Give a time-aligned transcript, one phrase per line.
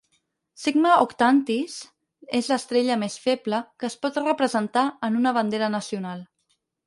[0.61, 1.75] Sigma Octantis
[2.39, 6.27] és l'estrella més feble que es pot representar en una bandera nacional.